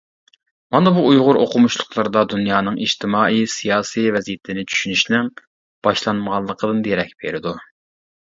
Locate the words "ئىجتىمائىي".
2.85-3.45